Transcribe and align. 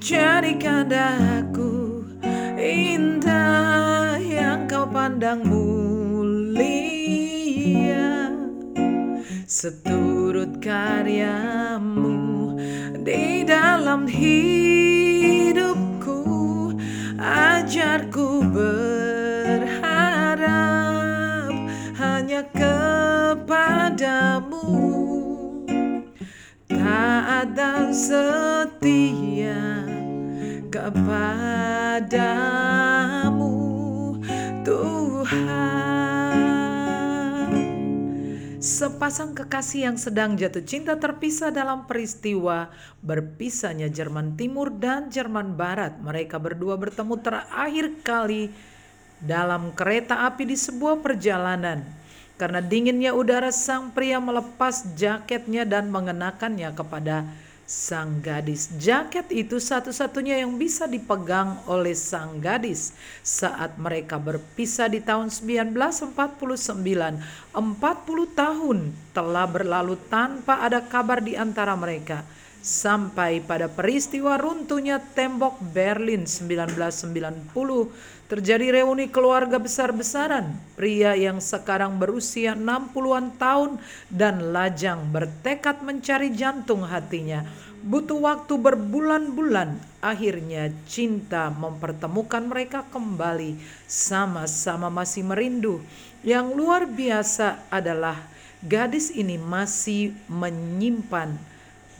Jadikan 0.00 0.88
daku 0.88 2.00
indah 2.56 4.16
yang 4.16 4.64
kau 4.64 4.88
pandang 4.88 5.44
mulia. 5.44 6.72
Seturut 9.44 10.56
karyamu 10.64 12.16
di 13.04 13.44
dalam 13.44 14.08
hidupku 14.08 15.12
Ajarku 17.20 18.40
berharap 18.56 19.68
hanya 22.00 22.48
kepadamu. 22.56 23.68
Taat 26.72 27.52
dan 27.52 27.92
setia 27.92 29.29
kepadamu 30.70 32.30
Tuhan 34.62 35.90
Sepasang 38.62 39.34
kekasih 39.34 39.90
yang 39.90 39.98
sedang 39.98 40.38
jatuh 40.38 40.62
cinta 40.62 40.94
terpisah 40.94 41.50
dalam 41.50 41.90
peristiwa 41.90 42.70
berpisahnya 43.02 43.90
Jerman 43.90 44.38
Timur 44.38 44.70
dan 44.70 45.10
Jerman 45.10 45.58
Barat. 45.58 45.98
Mereka 45.98 46.38
berdua 46.38 46.78
bertemu 46.78 47.18
terakhir 47.18 47.90
kali 48.06 48.54
dalam 49.18 49.74
kereta 49.74 50.28
api 50.28 50.54
di 50.54 50.60
sebuah 50.60 51.00
perjalanan. 51.02 51.82
Karena 52.36 52.60
dinginnya 52.60 53.16
udara 53.16 53.48
sang 53.48 53.96
pria 53.96 54.20
melepas 54.20 54.92
jaketnya 54.92 55.64
dan 55.64 55.88
mengenakannya 55.88 56.70
kepada 56.76 57.24
sang 57.70 58.18
gadis. 58.18 58.66
Jaket 58.82 59.30
itu 59.30 59.62
satu-satunya 59.62 60.42
yang 60.42 60.58
bisa 60.58 60.90
dipegang 60.90 61.62
oleh 61.70 61.94
sang 61.94 62.42
gadis 62.42 62.90
saat 63.22 63.78
mereka 63.78 64.18
berpisah 64.18 64.90
di 64.90 64.98
tahun 64.98 65.30
1949. 65.30 66.10
40 67.54 67.62
tahun 68.34 68.78
telah 69.14 69.46
berlalu 69.46 69.94
tanpa 70.10 70.66
ada 70.66 70.82
kabar 70.82 71.22
di 71.22 71.38
antara 71.38 71.78
mereka 71.78 72.26
sampai 72.60 73.40
pada 73.40 73.72
peristiwa 73.72 74.36
runtuhnya 74.36 75.00
tembok 75.00 75.56
Berlin 75.72 76.28
1990 76.28 77.50
terjadi 78.30 78.66
reuni 78.80 79.10
keluarga 79.10 79.58
besar-besaran. 79.58 80.54
Pria 80.76 81.18
yang 81.18 81.42
sekarang 81.42 81.98
berusia 81.98 82.54
60-an 82.54 83.34
tahun 83.40 83.80
dan 84.12 84.54
lajang 84.54 85.10
bertekad 85.10 85.82
mencari 85.82 86.30
jantung 86.30 86.86
hatinya 86.86 87.42
butuh 87.80 88.20
waktu 88.20 88.54
berbulan-bulan. 88.60 89.80
Akhirnya 90.00 90.72
cinta 90.84 91.48
mempertemukan 91.52 92.44
mereka 92.44 92.84
kembali. 92.88 93.56
Sama-sama 93.88 94.92
masih 94.92 95.24
merindu. 95.24 95.80
Yang 96.20 96.46
luar 96.56 96.82
biasa 96.84 97.64
adalah 97.72 98.16
gadis 98.60 99.08
ini 99.12 99.40
masih 99.40 100.12
menyimpan 100.28 101.36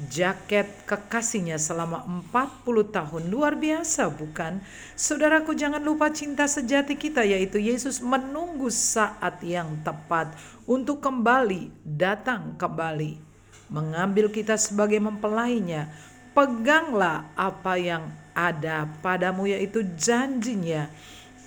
jaket 0.09 0.65
kekasihnya 0.89 1.61
selama 1.61 2.09
40 2.33 2.89
tahun. 2.89 3.23
Luar 3.29 3.59
biasa 3.59 4.09
bukan? 4.09 4.65
Saudaraku 4.97 5.53
jangan 5.53 5.84
lupa 5.84 6.09
cinta 6.09 6.48
sejati 6.48 6.97
kita 6.97 7.20
yaitu 7.27 7.61
Yesus 7.61 8.01
menunggu 8.01 8.73
saat 8.73 9.45
yang 9.45 9.77
tepat 9.84 10.33
untuk 10.65 11.05
kembali 11.05 11.69
datang 11.84 12.56
kembali. 12.56 13.21
Mengambil 13.69 14.33
kita 14.33 14.56
sebagai 14.56 14.98
mempelainya. 15.03 15.93
Peganglah 16.33 17.28
apa 17.37 17.77
yang 17.77 18.09
ada 18.33 18.87
padamu 19.05 19.51
yaitu 19.51 19.84
janjinya 19.98 20.89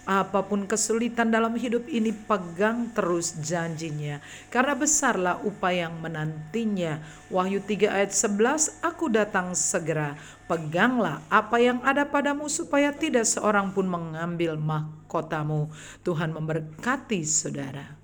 Apa 0.04 0.44
pun 0.44 0.68
kesulitan 0.68 1.32
dalam 1.32 1.56
hidup 1.56 1.88
ini 1.88 2.12
pegang 2.12 2.92
terus 2.92 3.40
janjinya. 3.40 4.20
Karena 4.52 4.76
besarlah 4.76 5.40
upaya 5.48 5.88
yang 5.88 5.96
menantinya. 6.04 7.00
Wahyu 7.32 7.64
3 7.64 7.88
ayat 7.88 8.12
11, 8.12 8.84
aku 8.84 9.08
datang 9.08 9.56
segera. 9.56 10.20
Peganglah 10.44 11.24
apa 11.32 11.56
yang 11.60 11.80
ada 11.88 12.04
padamu 12.04 12.52
supaya 12.52 12.92
tidak 12.92 13.24
seorang 13.24 13.72
pun 13.72 13.88
mengambil 13.88 14.60
mahkotamu. 14.60 15.72
Tuhan 16.04 16.36
memberkati 16.36 17.24
saudara. 17.24 17.96